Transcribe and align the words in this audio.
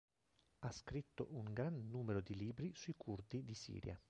Ha 0.63 0.71
scritto 0.71 1.27
un 1.35 1.53
gran 1.53 1.87
numero 1.91 2.21
di 2.21 2.33
libri 2.33 2.73
sui 2.73 2.95
Curdi 2.97 3.43
di 3.45 3.53
Siria. 3.53 3.95